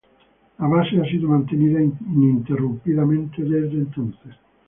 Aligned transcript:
La 0.57 0.65
base 0.67 0.99
ha 0.99 1.05
sido 1.05 1.27
mantenida 1.29 1.79
ininterrumpidamente 1.79 3.43
desde 3.43 3.75
entonces. 3.77 4.33